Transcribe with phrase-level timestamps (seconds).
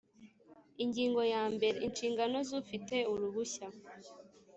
[0.83, 3.67] Ingingo ya mbere Inshingano z ufite uruhushya